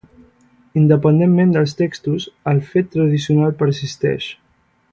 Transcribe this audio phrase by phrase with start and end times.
[0.83, 4.31] Independentment dels textos, el fet tradicional persisteix.